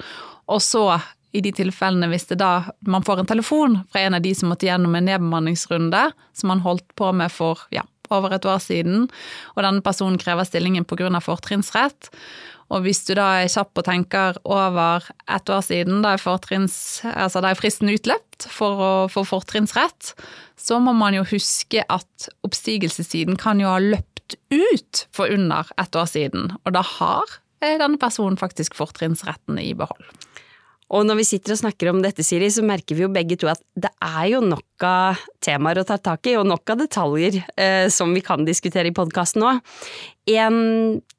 og 0.49 0.65
så 0.65 0.89
i 1.37 1.43
de 1.45 1.53
tilfellene 1.53 2.09
hvis 2.11 2.31
det 2.31 2.41
da 2.41 2.53
man 2.89 3.05
får 3.05 3.23
en 3.23 3.31
telefon 3.31 3.79
fra 3.93 4.07
en 4.07 4.17
av 4.17 4.25
de 4.25 4.33
som 4.35 4.49
måtte 4.51 4.67
gjennom 4.67 4.97
en 4.97 5.09
nedbemanningsrunde, 5.11 6.09
som 6.33 6.51
man 6.51 6.65
holdt 6.65 6.89
på 6.99 7.13
med 7.15 7.33
for 7.33 7.67
ja, 7.75 7.85
over 8.15 8.35
et 8.35 8.49
år 8.49 8.61
siden, 8.65 9.07
og 9.55 9.65
denne 9.65 9.85
personen 9.85 10.19
krever 10.21 10.49
stillingen 10.49 10.89
pga. 10.89 11.11
fortrinnsrett, 11.21 12.11
og 12.69 12.85
hvis 12.85 13.01
du 13.09 13.15
da 13.17 13.27
er 13.41 13.51
kjapp 13.51 13.81
og 13.81 13.87
tenker 13.87 14.39
over 14.45 15.07
ett 15.31 15.49
år 15.53 15.65
siden, 15.65 16.03
da 16.05 16.15
er, 16.17 16.25
altså 17.15 17.41
er 17.41 17.59
fristen 17.59 17.93
utløpt 17.93 18.49
for 18.53 18.83
å 18.85 18.93
få 19.13 19.25
fortrinnsrett, 19.29 20.13
så 20.59 20.81
må 20.83 20.93
man 20.97 21.17
jo 21.17 21.25
huske 21.31 21.85
at 21.89 22.29
oppsigelsestiden 22.45 23.41
kan 23.41 23.63
jo 23.63 23.73
ha 23.73 23.81
løpt 23.81 24.37
ut 24.53 25.07
for 25.17 25.33
under 25.33 25.71
ett 25.81 25.97
år 25.97 26.09
siden. 26.11 26.53
Og 26.67 26.77
da 26.77 26.85
har 26.85 27.39
eh, 27.65 27.79
denne 27.81 27.97
personen 28.01 28.37
faktisk 28.41 28.77
fortrinnsretten 28.77 29.61
i 29.63 29.73
behold. 29.79 30.05
Og 30.93 31.05
når 31.05 31.21
vi 31.21 31.29
sitter 31.29 31.55
og 31.55 31.63
snakker 31.63 31.91
om 31.91 32.03
dette, 32.05 32.25
Siri, 32.25 32.49
så 32.53 32.65
merker 32.65 32.97
vi 32.97 33.05
jo 33.05 33.13
begge 33.13 33.37
to 33.41 33.49
at 33.51 33.61
det 33.77 33.91
er 34.05 34.25
jo 34.35 34.45
nok 34.45 34.65
av 34.87 35.19
temaer 35.45 35.81
å 35.81 35.87
ta 35.87 35.97
tak 35.99 36.29
i, 36.29 36.37
og 36.39 36.47
nok 36.49 36.75
av 36.75 36.83
detaljer 36.83 37.41
eh, 37.57 37.89
som 37.93 38.13
vi 38.15 38.23
kan 38.25 38.45
diskutere 38.47 38.91
i 38.91 38.95
podkasten 38.95 39.43
nå. 39.43 39.57
En 40.29 40.57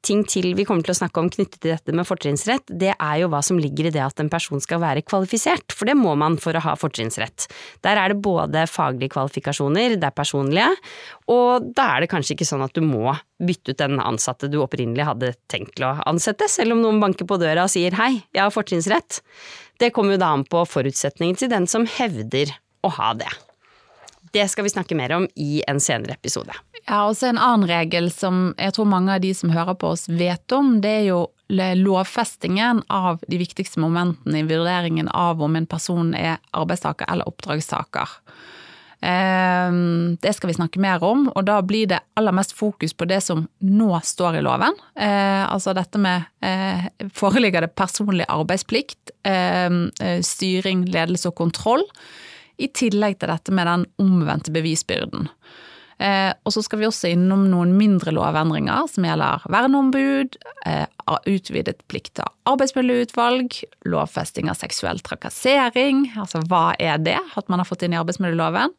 ting 0.06 0.20
til 0.28 0.52
vi 0.54 0.64
kommer 0.68 0.86
til 0.86 0.92
å 0.94 0.98
snakke 1.00 1.18
om 1.18 1.30
knyttet 1.32 1.58
til 1.58 1.72
dette 1.72 1.94
med 1.96 2.06
fortrinnsrett, 2.06 2.70
det 2.70 2.92
er 2.94 3.16
jo 3.22 3.30
hva 3.32 3.40
som 3.42 3.58
ligger 3.58 3.88
i 3.88 3.92
det 3.94 4.02
at 4.04 4.22
en 4.22 4.30
person 4.30 4.62
skal 4.62 4.78
være 4.84 5.02
kvalifisert, 5.02 5.74
for 5.74 5.90
det 5.90 5.96
må 5.98 6.14
man 6.18 6.38
for 6.40 6.54
å 6.54 6.62
ha 6.62 6.76
fortrinnsrett. 6.78 7.48
Der 7.82 7.98
er 7.98 8.14
det 8.14 8.22
både 8.22 8.68
faglige 8.70 9.16
kvalifikasjoner, 9.16 9.96
det 9.98 10.10
er 10.12 10.14
personlige, 10.14 10.70
og 11.32 11.72
da 11.74 11.88
er 11.96 12.04
det 12.04 12.12
kanskje 12.14 12.36
ikke 12.36 12.48
sånn 12.52 12.64
at 12.66 12.76
du 12.76 12.84
må 12.86 13.16
bytte 13.42 13.74
ut 13.74 13.82
den 13.82 13.98
ansatte 14.04 14.50
du 14.52 14.60
opprinnelig 14.62 15.08
hadde 15.08 15.34
tenkt 15.50 15.74
til 15.80 15.88
å 15.90 15.96
ansette, 16.06 16.46
selv 16.52 16.76
om 16.76 16.84
noen 16.84 17.02
banker 17.02 17.26
på 17.26 17.40
døra 17.40 17.66
og 17.66 17.74
sier 17.74 17.98
hei, 17.98 18.12
jeg 18.30 18.44
har 18.44 18.54
fortrinnsrett. 18.54 19.22
Det 19.80 19.90
kommer 19.96 20.14
jo 20.14 20.22
da 20.22 20.34
an 20.36 20.46
på 20.46 20.62
forutsetningen 20.68 21.40
til 21.40 21.50
den 21.50 21.66
som 21.70 21.88
hevder 21.98 22.52
å 22.86 22.92
ha 23.00 23.14
det. 23.18 23.30
Det 24.30 24.46
skal 24.48 24.64
vi 24.66 24.70
snakke 24.70 24.94
mer 24.94 25.12
om 25.16 25.28
i 25.34 25.62
en 25.68 25.80
senere 25.82 26.14
episode. 26.14 26.54
Ja, 26.86 27.04
og 27.08 27.16
så 27.18 27.30
En 27.30 27.38
annen 27.38 27.68
regel 27.68 28.10
som 28.14 28.54
jeg 28.58 28.74
tror 28.76 28.88
mange 28.88 29.14
av 29.14 29.20
de 29.24 29.34
som 29.36 29.52
hører 29.52 29.76
på 29.78 29.92
oss 29.94 30.08
vet 30.08 30.52
om, 30.52 30.78
det 30.82 30.94
er 31.00 31.06
jo 31.10 31.20
lovfestingen 31.50 32.84
av 32.86 33.18
de 33.26 33.40
viktigste 33.40 33.82
momentene 33.82 34.38
i 34.38 34.46
vurderingen 34.46 35.08
av 35.08 35.42
om 35.42 35.56
en 35.58 35.66
person 35.66 36.14
er 36.14 36.38
arbeidstaker 36.54 37.10
eller 37.10 37.26
oppdragstaker. 37.26 38.20
Ehm, 39.00 40.16
det 40.20 40.32
skal 40.36 40.50
vi 40.50 40.54
snakke 40.58 40.80
mer 40.80 41.02
om, 41.04 41.28
og 41.34 41.44
da 41.48 41.60
blir 41.64 41.88
det 41.90 42.00
aller 42.20 42.34
mest 42.36 42.52
fokus 42.56 42.92
på 42.92 43.08
det 43.08 43.22
som 43.24 43.46
nå 43.64 43.90
står 44.04 44.38
i 44.38 44.42
loven. 44.44 44.76
Eh, 44.94 45.44
altså 45.48 45.74
dette 45.76 46.00
med 46.00 46.28
eh, 46.44 46.90
foreligger 47.16 47.64
det 47.64 47.74
personlig 47.74 48.28
arbeidsplikt, 48.28 49.14
ehm, 49.24 49.88
eh, 50.00 50.20
styring, 50.26 50.84
ledelse 50.92 51.32
og 51.32 51.38
kontroll 51.40 51.86
i 52.60 52.70
tillegg 52.76 53.18
til 53.20 53.32
dette 53.32 53.54
med 53.54 53.68
den 53.68 53.88
omvendte 54.02 54.54
bevisbyrden. 54.54 55.28
Eh, 56.00 56.30
og 56.48 56.54
så 56.54 56.62
skal 56.64 56.80
vi 56.80 56.86
også 56.88 57.10
innom 57.12 57.42
noen 57.52 57.74
mindre 57.76 58.14
lovendringer 58.16 58.86
som 58.88 59.04
gjelder 59.04 59.42
verneombud, 59.52 60.38
eh, 60.64 60.86
utvidet 61.28 61.82
plikt 61.92 62.14
til 62.16 62.30
arbeidsmiljøutvalg, 62.48 63.58
lovfesting 63.84 64.48
av 64.48 64.56
seksuell 64.56 65.02
trakassering, 65.04 66.06
altså 66.16 66.40
hva 66.48 66.70
er 66.80 67.02
det, 67.04 67.18
at 67.36 67.52
man 67.52 67.60
har 67.60 67.68
fått 67.68 67.84
inn 67.84 67.92
i 67.92 68.00
arbeidsmiljøloven, 68.00 68.72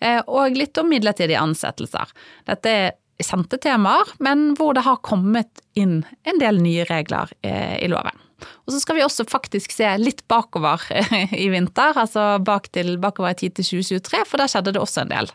eh, 0.00 0.20
og 0.26 0.58
litt 0.58 0.82
om 0.82 0.90
midlertidige 0.90 1.38
ansettelser. 1.38 2.10
Dette 2.50 2.74
er 2.74 2.92
kjente 3.22 3.60
temaer, 3.62 4.10
men 4.18 4.56
hvor 4.58 4.74
det 4.74 4.82
har 4.82 5.02
kommet 5.06 5.62
inn 5.78 6.00
en 6.26 6.42
del 6.42 6.58
nye 6.58 6.86
regler 6.90 7.30
eh, 7.46 7.78
i 7.78 7.90
loven. 7.92 8.23
Og 8.64 8.74
så 8.74 8.80
skal 8.82 8.98
vi 8.98 9.04
også 9.04 9.26
faktisk 9.28 9.74
se 9.74 9.88
litt 10.00 10.24
bakover 10.30 10.82
i 11.44 11.48
vinter, 11.52 11.96
altså 11.96 12.34
bak 12.44 12.70
til, 12.74 12.96
bakover 13.02 13.34
i 13.34 13.40
tid 13.44 13.56
til 13.58 13.84
2023, 13.84 14.24
for 14.28 14.42
der 14.42 14.50
skjedde 14.50 14.74
det 14.74 14.82
også 14.82 15.04
en 15.04 15.14
del. 15.14 15.32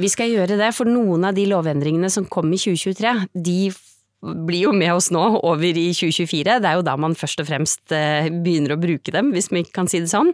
Vi 0.00 0.08
skal 0.08 0.32
gjøre 0.32 0.56
det, 0.56 0.70
for 0.76 0.88
noen 0.88 1.26
av 1.28 1.36
de 1.36 1.44
lovendringene 1.50 2.08
som 2.12 2.24
kom 2.24 2.48
i 2.54 2.60
2023, 2.60 3.16
de 3.34 3.58
blir 4.22 4.68
jo 4.68 4.72
med 4.74 4.92
oss 4.94 5.10
nå 5.14 5.22
over 5.42 5.78
i 5.78 5.88
2024. 5.90 6.58
Det 6.62 6.68
er 6.68 6.78
jo 6.78 6.84
da 6.86 6.94
man 7.00 7.16
først 7.18 7.42
og 7.42 7.48
fremst 7.48 7.94
eh, 7.94 8.28
begynner 8.30 8.76
å 8.76 8.80
bruke 8.80 9.14
dem, 9.14 9.32
hvis 9.34 9.50
vi 9.52 9.64
kan 9.66 9.90
si 9.90 10.02
det 10.02 10.12
sånn. 10.12 10.30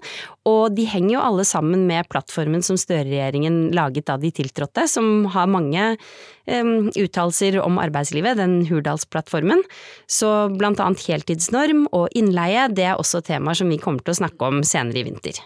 Og 0.49 0.77
de 0.77 0.85
henger 0.89 1.17
jo 1.17 1.25
alle 1.25 1.47
sammen 1.49 1.87
med 1.89 2.09
plattformen 2.13 2.65
som 2.65 2.79
Støre-regjeringen 2.81 3.71
laget 3.77 4.09
da 4.11 4.19
de 4.21 4.33
tiltrådte, 4.35 4.85
som 4.93 5.29
har 5.33 5.49
mange 5.51 5.95
um, 5.97 6.89
uttalelser 6.93 7.61
om 7.65 7.81
arbeidslivet, 7.81 8.39
den 8.41 8.61
Hurdalsplattformen. 8.69 9.65
Så 10.11 10.33
blant 10.57 10.83
annet 10.85 11.05
heltidsnorm 11.09 11.87
og 11.89 12.11
innleie, 12.19 12.69
det 12.69 12.91
er 12.91 13.01
også 13.01 13.25
temaer 13.25 13.57
som 13.59 13.73
vi 13.73 13.81
kommer 13.81 14.05
til 14.05 14.17
å 14.17 14.21
snakke 14.23 14.53
om 14.53 14.61
senere 14.67 15.01
i 15.01 15.09
vinter. 15.09 15.41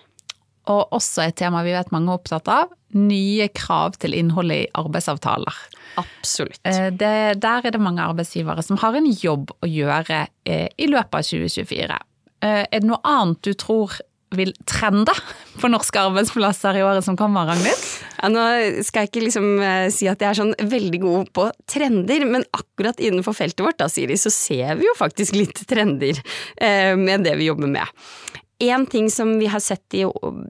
Og 0.70 0.94
også 0.94 1.26
et 1.26 1.38
tema 1.40 1.64
vi 1.66 1.74
vet 1.74 1.90
mange 1.94 2.12
er 2.12 2.20
opptatt 2.20 2.50
av, 2.52 2.70
nye 2.94 3.48
krav 3.56 3.96
til 4.02 4.14
innholdet 4.14 4.66
i 4.66 4.70
arbeidsavtaler. 4.78 5.58
Absolutt. 6.00 6.60
Eh, 6.68 6.88
det, 6.94 7.40
der 7.42 7.66
er 7.66 7.74
det 7.74 7.82
mange 7.82 8.04
arbeidsgivere 8.04 8.64
som 8.64 8.78
har 8.82 8.96
en 8.96 9.10
jobb 9.10 9.52
å 9.58 9.68
gjøre 9.68 10.26
eh, 10.46 10.68
i 10.78 10.88
løpet 10.90 11.18
av 11.18 11.28
2024. 11.28 12.00
Eh, 12.42 12.62
er 12.62 12.80
det 12.80 12.88
noe 12.88 13.02
annet 13.08 13.42
du 13.44 13.52
tror 13.58 13.98
vil 14.32 14.54
trende 14.64 15.12
på 15.60 15.68
norske 15.68 16.00
arbeidsplasser 16.00 16.78
i 16.78 16.84
året 16.86 17.04
som 17.04 17.18
kommer, 17.20 17.50
Ragnhild? 17.50 17.82
Ja, 18.16 18.30
nå 18.32 18.44
skal 18.86 19.04
jeg 19.04 19.10
ikke 19.10 19.24
liksom 19.26 19.48
si 19.92 20.06
at 20.08 20.22
jeg 20.24 20.30
er 20.30 20.38
sånn 20.38 20.54
veldig 20.56 21.00
god 21.02 21.32
på 21.36 21.44
trender, 21.68 22.24
men 22.30 22.46
akkurat 22.56 23.02
innenfor 23.02 23.36
feltet 23.36 23.60
vårt 23.66 23.76
da, 23.82 23.90
Siri, 23.92 24.16
så 24.16 24.32
ser 24.32 24.78
vi 24.78 24.86
jo 24.86 24.94
faktisk 24.96 25.36
litt 25.36 25.60
trender 25.68 26.22
med 26.96 27.26
det 27.26 27.34
vi 27.42 27.50
jobber 27.50 27.68
med. 27.74 28.00
En 28.62 28.84
ting 28.86 29.08
som 29.10 29.34
vi 29.40 29.48
har 29.50 29.62
sett 29.62 29.94
i 29.98 30.04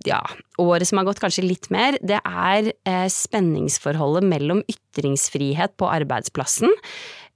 ja, 0.04 0.20
året 0.60 0.88
som 0.88 1.00
har 1.00 1.06
gått, 1.08 1.22
kanskje 1.22 1.46
litt 1.46 1.70
mer, 1.72 1.96
det 2.04 2.18
er 2.20 2.68
eh, 2.84 3.08
spenningsforholdet 3.08 4.26
mellom 4.28 4.60
ytringsfrihet 4.68 5.78
på 5.80 5.88
arbeidsplassen, 5.88 6.74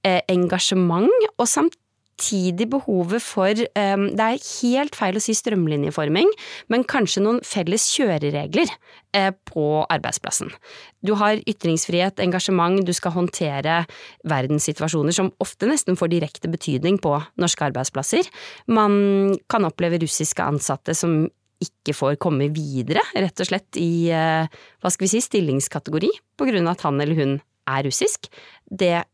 eh, 0.05 0.21
engasjement 0.33 1.29
og 1.39 1.49
samtidig 1.49 1.86
samtidig 2.17 2.71
behovet 2.71 3.23
for 3.23 3.51
um, 3.51 4.09
Det 4.17 4.21
er 4.21 4.63
helt 4.63 4.97
feil 4.97 5.17
å 5.17 5.21
si 5.21 5.35
strømlinjeforming, 5.35 6.29
men 6.69 6.85
kanskje 6.85 7.23
noen 7.23 7.41
felles 7.45 7.85
kjøreregler 7.93 8.69
uh, 9.17 9.33
på 9.45 9.85
arbeidsplassen. 9.91 10.51
Du 11.03 11.15
har 11.15 11.37
ytringsfrihet, 11.47 12.19
engasjement, 12.21 12.85
du 12.85 12.93
skal 12.93 13.13
håndtere 13.13 13.85
verdenssituasjoner 14.25 15.13
som 15.13 15.33
ofte 15.41 15.67
nesten 15.67 15.97
får 15.97 16.09
direkte 16.09 16.49
betydning 16.49 16.99
på 16.99 17.21
norske 17.37 17.65
arbeidsplasser. 17.65 18.27
Man 18.67 19.37
kan 19.49 19.65
oppleve 19.65 20.01
russiske 20.03 20.43
ansatte 20.43 20.95
som 20.95 21.29
ikke 21.61 21.95
får 21.97 22.17
komme 22.21 22.51
videre, 22.53 23.01
rett 23.17 23.41
og 23.41 23.49
slett 23.49 23.77
i 23.81 24.09
uh, 24.13 24.49
hva 24.81 24.93
skal 24.93 25.07
vi 25.07 25.13
si, 25.17 25.25
stillingskategori, 25.25 26.11
på 26.37 26.49
grunn 26.49 26.69
av 26.69 26.77
at 26.77 26.89
han 26.89 27.01
eller 27.01 27.17
hun 27.17 27.39
er 27.67 27.87
russisk. 27.87 28.29
Det 28.67 29.05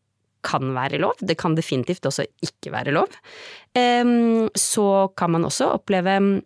kan 0.45 0.73
være 0.75 1.01
lov, 1.03 1.15
det 1.21 1.39
kan 1.41 1.55
definitivt 1.59 2.07
også 2.11 2.27
ikke 2.45 2.73
være 2.75 2.95
lov. 2.95 3.15
Så 4.59 4.89
kan 5.17 5.33
man 5.33 5.47
også 5.49 5.71
oppleve 5.79 6.43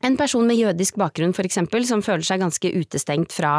en 0.00 0.16
person 0.16 0.46
med 0.48 0.56
jødisk 0.56 0.96
bakgrunn 1.00 1.34
for 1.36 1.44
eksempel, 1.44 1.84
som 1.88 2.02
føler 2.04 2.24
seg 2.24 2.40
ganske 2.40 2.72
utestengt 2.72 3.34
fra 3.36 3.58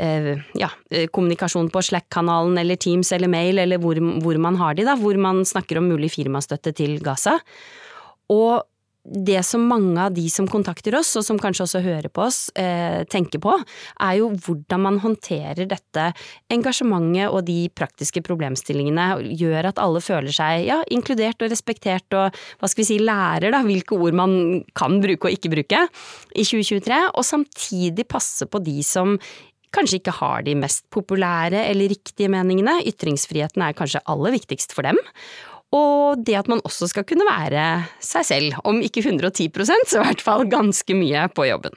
eh, 0.00 0.34
ja, 0.58 0.68
kommunikasjon 1.14 1.70
på 1.72 1.82
Slack-kanalen 1.88 2.60
eller 2.60 2.76
Teams 2.80 3.12
eller 3.16 3.30
mail 3.32 3.62
eller 3.62 3.80
hvor, 3.80 4.00
hvor 4.22 4.40
man 4.42 4.58
har 4.60 4.76
de, 4.76 4.84
da, 4.88 4.98
hvor 5.00 5.16
man 5.20 5.44
snakker 5.48 5.80
om 5.80 5.88
mulig 5.88 6.12
firmastøtte 6.12 6.74
til 6.76 6.98
Gaza. 7.04 7.38
Og 8.28 8.66
det 9.08 9.40
som 9.46 9.64
mange 9.68 9.98
av 10.02 10.12
de 10.14 10.26
som 10.30 10.48
kontakter 10.50 10.96
oss, 10.98 11.14
og 11.18 11.24
som 11.26 11.38
kanskje 11.40 11.64
også 11.64 11.82
hører 11.84 12.10
på 12.12 12.24
oss, 12.26 12.40
eh, 12.54 13.04
tenker 13.08 13.40
på, 13.42 13.54
er 14.04 14.18
jo 14.20 14.30
hvordan 14.30 14.84
man 14.84 15.00
håndterer 15.02 15.68
dette 15.68 16.12
engasjementet 16.52 17.32
og 17.32 17.44
de 17.48 17.68
praktiske 17.74 18.22
problemstillingene, 18.26 19.08
gjør 19.38 19.70
at 19.72 19.82
alle 19.82 20.02
føler 20.04 20.34
seg 20.34 20.66
ja, 20.68 20.82
inkludert 20.92 21.40
og 21.42 21.52
respektert 21.52 22.18
og 22.18 22.36
hva 22.60 22.70
skal 22.70 22.84
vi 22.84 22.88
si, 22.92 22.98
lærer 23.02 23.54
da 23.54 23.62
hvilke 23.64 23.96
ord 23.96 24.16
man 24.18 24.64
kan 24.76 25.00
bruke 25.02 25.28
og 25.28 25.36
ikke 25.36 25.52
bruke 25.52 25.84
i 26.34 26.44
2023, 26.44 27.02
og 27.14 27.24
samtidig 27.26 28.08
passe 28.08 28.48
på 28.48 28.60
de 28.64 28.80
som 28.86 29.16
kanskje 29.74 30.00
ikke 30.00 30.16
har 30.20 30.44
de 30.46 30.56
mest 30.58 30.86
populære 30.94 31.66
eller 31.68 31.92
riktige 31.92 32.30
meningene. 32.32 32.78
Ytringsfriheten 32.88 33.64
er 33.64 33.76
kanskje 33.76 34.04
aller 34.08 34.34
viktigst 34.36 34.72
for 34.76 34.86
dem. 34.88 34.96
Og 35.76 36.22
det 36.24 36.38
at 36.38 36.48
man 36.48 36.62
også 36.64 36.88
skal 36.88 37.04
kunne 37.08 37.26
være 37.28 37.64
seg 38.04 38.24
selv, 38.24 38.60
om 38.64 38.80
ikke 38.80 39.04
110 39.04 39.50
så 39.68 40.00
i 40.00 40.04
hvert 40.06 40.24
fall 40.24 40.46
ganske 40.48 40.96
mye 40.96 41.26
på 41.36 41.48
jobben. 41.50 41.76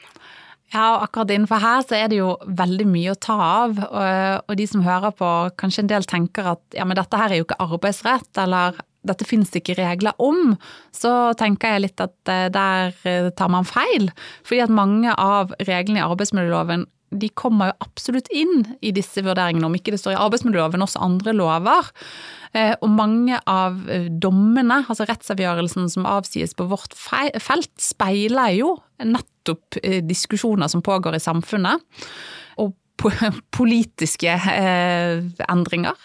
Ja, 0.72 0.94
og 0.96 1.02
akkurat 1.04 1.34
innenfor 1.34 1.60
her 1.60 1.82
så 1.84 1.98
er 1.98 2.08
det 2.08 2.22
jo 2.22 2.30
veldig 2.48 2.86
mye 2.88 3.12
å 3.12 3.20
ta 3.20 3.36
av, 3.36 3.82
og, 3.82 4.54
de 4.56 4.68
som 4.72 4.86
hører 4.86 5.12
på 5.20 5.32
kanskje 5.60 5.84
en 5.84 5.92
del 5.92 6.08
tenker 6.08 6.54
at 6.54 6.78
ja, 6.78 6.86
men 6.88 6.96
dette 6.96 7.20
her 7.20 7.34
er 7.34 7.42
jo 7.42 7.48
ikke 7.50 7.60
arbeidsrett, 7.66 8.32
eller 8.40 8.80
dette 9.08 9.28
finnes 9.28 9.52
det 9.52 9.64
ikke 9.64 9.80
regler 9.82 10.16
om, 10.22 10.56
så 10.96 11.34
tenker 11.36 11.76
jeg 11.76 11.84
litt 11.88 12.04
at 12.04 12.32
eh, 12.32 12.48
der 12.54 12.94
eh, 13.10 13.30
tar 13.36 13.50
man 13.52 13.66
feil. 13.68 14.12
Fordi 14.46 14.62
at 14.64 14.74
mange 14.74 15.12
av 15.18 15.56
reglene 15.66 16.00
i 16.00 16.06
arbeidsmiljøloven 16.06 16.86
de 17.12 17.28
kommer 17.36 17.72
jo 17.72 17.78
absolutt 17.84 18.30
inn 18.32 18.64
i 18.80 18.94
disse 18.96 19.24
vurderingene, 19.24 19.68
om 19.68 19.76
ikke 19.76 19.94
det 19.94 20.00
står 20.00 20.16
i 20.16 20.22
arbeidsmiljøloven, 20.22 20.84
også 20.86 21.02
andre 21.04 21.34
lover. 21.36 21.90
Eh, 22.56 22.74
og 22.80 22.92
mange 22.92 23.40
av 23.48 23.80
eh, 23.92 24.08
dommene, 24.12 24.82
altså 24.88 25.08
rettsavgjørelsen 25.10 25.90
som 25.92 26.08
avsies 26.08 26.56
på 26.56 26.68
vårt 26.72 26.96
felt, 26.96 27.74
speiler 27.80 28.56
jo 28.58 28.76
nettopp 29.04 29.82
eh, 29.84 30.00
diskusjoner 30.04 30.72
som 30.72 30.84
pågår 30.86 31.20
i 31.20 31.24
samfunnet. 31.24 31.84
Og 32.64 32.76
politiske 33.58 34.34
endringer. 35.50 35.98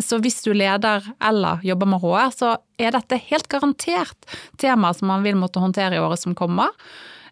Så 0.00 0.16
hvis 0.24 0.38
du 0.46 0.54
leder 0.56 1.04
eller 1.20 1.60
jobber 1.60 1.90
med 1.92 2.00
HR, 2.00 2.30
så 2.32 2.52
er 2.80 2.94
dette 2.96 3.18
helt 3.26 3.50
garantert 3.52 4.30
tema 4.56 4.94
som 4.96 5.10
man 5.12 5.26
vil 5.26 5.36
måtte 5.36 5.60
håndtere 5.60 5.98
i 5.98 6.00
året 6.00 6.22
som 6.22 6.32
kommer. 6.38 6.72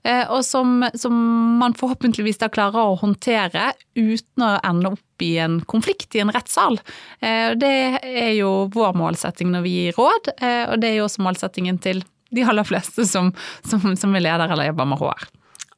Eh, 0.02 0.24
og 0.30 0.44
som, 0.46 0.82
som, 0.94 1.14
man 1.58 1.74
forhåpentligvis 1.78 2.40
da 2.42 2.50
klarer 2.52 2.92
å 2.92 2.98
håndtere 3.00 3.72
uten 3.98 4.44
å 4.44 4.52
ende 4.66 4.94
opp 4.94 5.24
i 5.24 5.34
en 5.42 5.58
konflikt 5.68 6.14
i 6.16 6.22
en 6.22 6.32
rettssal. 6.34 6.78
Eh, 7.20 7.54
det 7.58 7.74
er 8.02 8.34
jo 8.38 8.68
vår 8.74 8.94
målsetting 8.98 9.50
når 9.54 9.66
vi 9.66 9.74
gir 9.78 9.98
råd, 9.98 10.32
eh, 10.38 10.64
og 10.70 10.78
det 10.82 10.92
er 10.92 11.00
jo 11.00 11.08
også 11.08 11.24
målsettingen 11.26 11.80
til 11.82 12.04
de 12.34 12.44
aller 12.44 12.66
fleste 12.68 13.06
som, 13.08 13.32
som, 13.66 13.94
som 13.96 14.14
er 14.16 14.26
leder 14.26 14.52
eller 14.52 14.70
jobber 14.70 14.90
med 14.90 15.00
HR. 15.00 15.28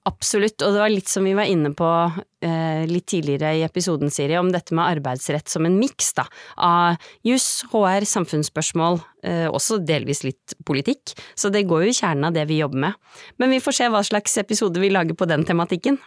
Absolutt, 0.09 0.63
og 0.65 0.73
det 0.73 0.81
var 0.81 0.89
litt 0.89 1.11
som 1.13 1.27
vi 1.29 1.35
var 1.37 1.49
inne 1.51 1.75
på 1.77 1.87
eh, 1.87 2.87
litt 2.89 3.05
tidligere 3.13 3.51
i 3.59 3.65
episoden, 3.67 4.09
Siri, 4.09 4.39
om 4.41 4.49
dette 4.49 4.73
med 4.73 4.97
arbeidsrett 4.97 5.53
som 5.53 5.67
en 5.69 5.77
miks 5.77 6.15
av 6.17 6.97
juss, 7.27 7.67
HR, 7.69 8.07
samfunnsspørsmål, 8.09 8.97
eh, 9.29 9.45
også 9.51 9.77
delvis 9.85 10.25
litt 10.25 10.57
politikk, 10.65 11.13
så 11.37 11.53
det 11.53 11.67
går 11.69 11.85
jo 11.85 11.93
i 11.93 11.99
kjernen 11.99 12.31
av 12.31 12.39
det 12.39 12.47
vi 12.49 12.63
jobber 12.63 12.87
med. 12.87 13.21
Men 13.37 13.53
vi 13.53 13.61
får 13.61 13.77
se 13.77 13.91
hva 13.93 14.01
slags 14.07 14.41
episode 14.41 14.81
vi 14.81 14.89
lager 14.89 15.19
på 15.19 15.29
den 15.29 15.45
tematikken. 15.45 16.01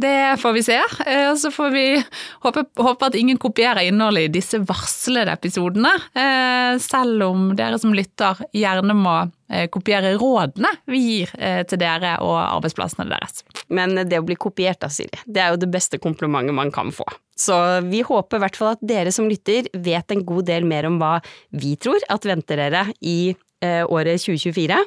Det 0.00 0.36
får 0.40 0.52
vi 0.52 0.62
se, 0.64 0.78
eh, 1.06 1.26
og 1.30 1.38
så 1.38 1.50
får 1.52 1.70
vi 1.74 1.84
håpe, 2.44 2.62
håpe, 2.80 3.08
at 3.10 3.16
ingen 3.18 3.36
kopierer 3.40 3.84
innholdet 3.84 4.28
i 4.28 4.32
disse 4.38 4.60
varslede 4.64 5.34
episodene. 5.34 5.90
Eh, 6.16 6.78
selv 6.80 7.26
om 7.26 7.50
dere 7.58 7.76
som 7.82 7.92
lytter 7.92 8.38
gjerne 8.56 8.96
må 8.96 9.16
eh, 9.50 9.66
kopiere 9.72 10.14
rådene 10.20 10.70
vi 10.88 11.00
gir 11.04 11.34
til 11.68 11.80
dere 11.82 12.14
og 12.24 12.38
arbeidsplassene 12.38 13.10
deres. 13.10 13.42
Men 13.68 14.06
det 14.08 14.22
å 14.22 14.24
bli 14.24 14.38
kopiert 14.40 14.80
da, 14.80 14.88
Siri, 14.92 15.20
det 15.26 15.42
er 15.42 15.52
jo 15.52 15.60
det 15.60 15.68
beste 15.74 16.00
komplimentet 16.00 16.56
man 16.56 16.72
kan 16.72 16.94
få. 16.94 17.04
Så 17.36 17.56
vi 17.88 18.00
håper 18.06 18.38
i 18.38 18.44
hvert 18.44 18.56
fall 18.56 18.72
at 18.76 18.84
dere 18.84 19.12
som 19.12 19.28
lytter 19.28 19.68
vet 19.84 20.14
en 20.14 20.24
god 20.24 20.48
del 20.48 20.68
mer 20.68 20.88
om 20.88 20.96
hva 21.00 21.18
vi 21.52 21.74
tror 21.80 22.00
at 22.08 22.24
venter 22.28 22.60
dere 22.60 22.86
i 23.00 23.34
året 23.60 24.22
2024. 24.24 24.80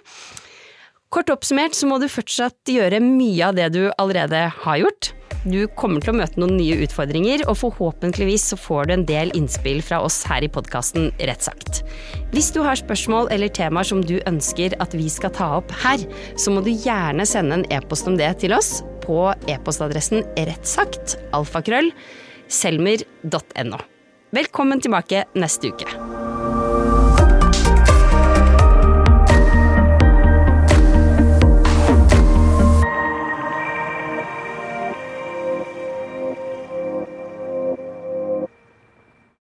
Kort 1.13 1.29
oppsummert 1.29 1.75
så 1.77 1.85
må 1.85 1.99
du 2.01 2.07
fortsatt 2.09 2.69
gjøre 2.73 2.97
mye 3.03 3.45
av 3.45 3.57
det 3.57 3.67
du 3.75 3.83
allerede 4.01 4.47
har 4.63 4.79
gjort. 4.81 5.11
Du 5.43 5.67
kommer 5.77 6.01
til 6.01 6.13
å 6.13 6.15
møte 6.17 6.39
noen 6.39 6.55
nye 6.57 6.79
utfordringer, 6.85 7.43
og 7.51 7.57
forhåpentligvis 7.59 8.47
så 8.53 8.57
får 8.57 8.87
du 8.87 8.93
en 8.95 9.05
del 9.05 9.33
innspill 9.37 9.83
fra 9.85 9.99
oss 10.01 10.21
her 10.25 10.45
i 10.45 10.49
podkasten 10.49 11.11
Rett 11.19 11.45
sagt. 11.45 11.83
Hvis 12.33 12.49
du 12.55 12.61
har 12.65 12.79
spørsmål 12.79 13.29
eller 13.35 13.51
temaer 13.53 13.85
som 13.85 14.01
du 14.01 14.15
ønsker 14.23 14.73
at 14.81 14.95
vi 14.97 15.05
skal 15.11 15.35
ta 15.35 15.51
opp 15.59 15.75
her, 15.83 16.01
så 16.39 16.55
må 16.55 16.63
du 16.65 16.71
gjerne 16.71 17.27
sende 17.29 17.59
en 17.59 17.67
e-post 17.75 18.09
om 18.09 18.17
det 18.17 18.31
til 18.41 18.55
oss 18.57 18.79
på 19.03 19.19
e-postadressen 19.51 20.23
rettsagt 20.39 21.19
alfakrøll 21.35 21.91
selmer.no. 22.47 23.83
Velkommen 24.33 24.81
tilbake 24.81 25.27
neste 25.37 25.75
uke. 25.75 26.12